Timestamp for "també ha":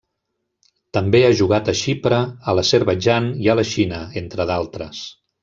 0.97-1.29